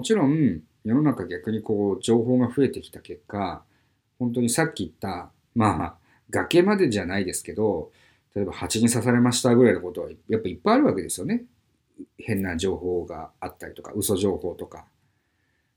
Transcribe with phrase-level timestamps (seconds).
[0.00, 3.62] もちろん世の中逆にこう情報が増えてきた結果
[4.18, 5.94] 本当にさっき言ったまあ
[6.30, 7.90] 崖までじゃないですけど
[8.34, 11.44] 例えば蜂に刺されましたぐらいのことはやっぱいっぱいあるわけですよね。
[12.16, 14.86] 変な情報があったりとか嘘情報とか。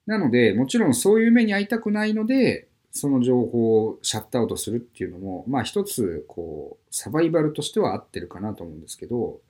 [0.05, 9.41] なのでもちろんそういう目に遭いたくないのでその情報をシャットアウトするっていうのもまあ一つこうサバイバルとしては合ってるかなと思うんですけど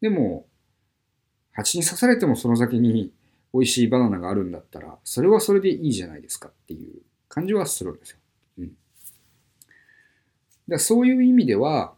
[0.00, 0.46] でも
[1.50, 3.10] 蜂に刺されてもその先に
[3.52, 8.18] 美味しいバナナがあるんだったら、それはそれでいいじゃないですかっていう感じはするんですよ。
[8.58, 8.72] うん。
[10.68, 11.94] だそういう意味では、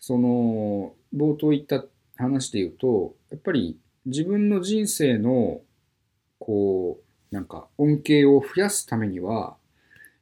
[0.00, 1.84] その、冒頭言った
[2.16, 5.60] 話で言うと、やっぱり自分の人生の、
[6.38, 7.00] こ
[7.30, 9.56] う、なんか恩恵を増やすためには、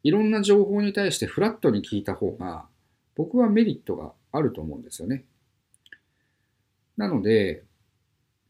[0.02, 2.66] いろんな情報に対してフラットに聞いた方が、
[3.14, 5.24] 僕はメリットがあると思うんですよね。
[6.96, 7.64] なので、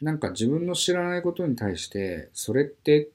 [0.00, 3.08] なんか自分の知らないことに対して、それって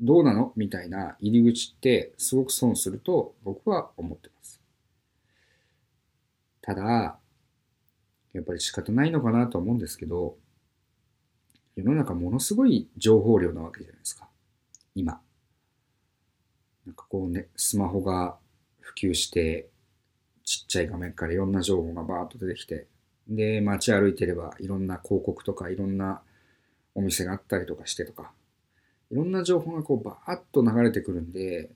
[0.00, 0.52] どうなの？
[0.56, 4.60] みたいな入り口ってすごく損すると僕は思ってます。
[6.60, 7.18] ただ、
[8.32, 10.36] やっぱり仕方ないのかなと思うんですけど、
[11.76, 14.28] 世の中ものすごい情報量なわけじゃないですか。
[14.94, 15.20] 今。
[16.84, 18.36] なんかこうね、スマホが
[18.80, 19.68] 普及して、
[20.44, 22.86] ちっちゃい画面からいろんな情報がバーッと出てきて、
[23.28, 26.22] で、街歩いてればいろんな広告とかいろんな
[26.94, 28.32] お店があったりとかしてとか、
[29.10, 31.70] いろんな情報がこうバーッと流れてくるんで、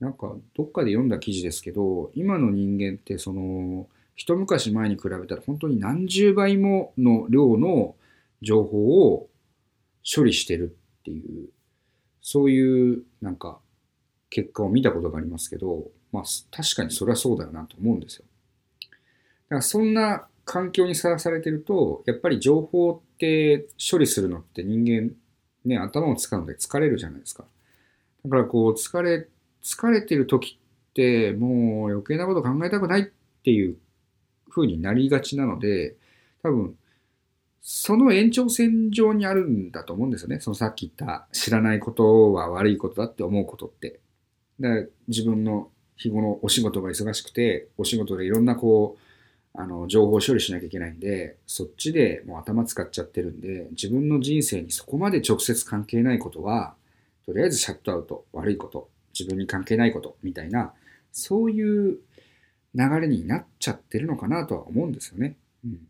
[0.00, 7.94] なんかどっかで読んだ記事ですけど、今の人間ってその、一昔前に比べたら本当に何十倍もの量の
[8.42, 9.28] 情報を
[10.04, 11.48] 処理してるっていう、
[12.20, 13.58] そういうなんか
[14.30, 18.24] 結果を見たことがありますけど、まあ確かにそれはそうだよなと思うんですよ。
[18.80, 25.14] だからそんな環境にさらされてると、やっぱり情報って処理するのって人間、
[25.66, 27.44] ね、頭を使うので疲れるじゃないですか。
[28.24, 29.28] だからこう、疲れ、
[29.62, 33.04] 疲れてる時って、もう余計なこと考えたくないっ
[33.44, 33.76] ていう
[34.50, 35.96] 風になりがちなので、
[36.42, 36.78] 多分、
[37.60, 40.40] その延長線上にあるんだと思うんですよね。
[40.40, 44.00] そのさっき言った知らないことは悪いことだって思うことって。
[44.58, 49.07] だから自分の日頃お仕事が忙しくて、お仕事でいろんなこう、
[49.54, 56.74] あの、情報処理しなきゃいけないんで、そっちでもう頭使っちゃってるんで、自分の人生にそこまで直接関係ないことは、
[57.26, 58.88] とりあえずシャットアウト、悪いこと、
[59.18, 60.72] 自分に関係ないこと、みたいな、
[61.12, 61.98] そういう
[62.74, 65.36] 流れになっちゃってるのかなとは思うんですよね。
[65.64, 65.88] うん。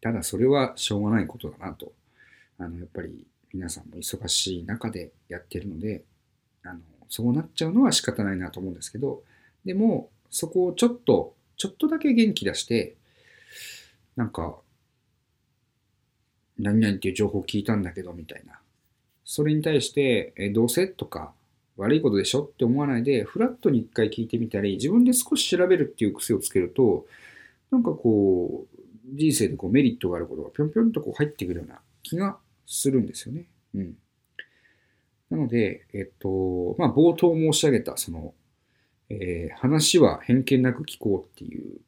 [0.00, 1.92] ただそれはしょうがないことだなと。
[2.58, 6.02] あの、やっぱり皆さんも忙しい中でやってるので、
[6.64, 9.22] あの、そうなっちゃうのは仕方ないなと思うんですけど、
[9.64, 12.96] でも、そこをちょっとちょっとだけ元気出して、
[14.16, 14.56] なんか、
[16.58, 18.58] 何々っていう情報を聞いたんだけど、みたいな。
[19.24, 20.86] それに対して、えどうせ？
[20.86, 21.32] とか、
[21.76, 22.42] 悪いことでしょ？
[22.42, 27.06] って思わないで、フラットに一回聞いてみたり、自分で少し調べるっていう癖をつけると、
[27.70, 28.78] なんかこう、
[29.12, 33.46] 人生でこうメリットがあることがぴょんぴょんとこう入ってくるような気がするんですよね。
[33.74, 33.96] うん。
[35.30, 38.34] なので、えっと、まあ、冒頭申し上げた、その、
[39.10, 41.78] えー、話は偏見なく聞こうっていう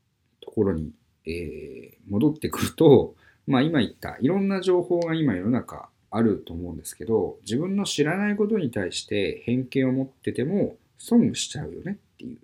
[0.40, 0.92] ところに、
[1.26, 3.14] えー、戻ってくると、
[3.46, 12.38] まあ今言ったいろんな情報が今世の中あると思うんですけど、自分の知らないことに対して偏見を持ってても損しちゃうよねっていう。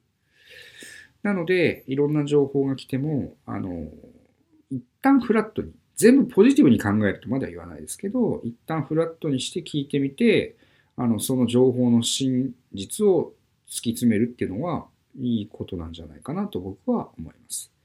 [1.22, 3.88] なので、いろんな情報が来ても、あの、
[4.70, 10.56] 一旦フラットに、全部ポジティブに考えるとまだ言わないですけど、一旦フラットにして聞いてみて、
[10.96, 13.32] あの、その情報の真実を
[13.68, 14.86] 突き詰めるっていうのは
[15.18, 17.75] いいことなんじゃないかなと僕は思います。